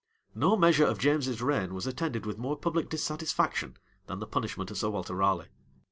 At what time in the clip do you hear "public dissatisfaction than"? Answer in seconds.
2.57-4.17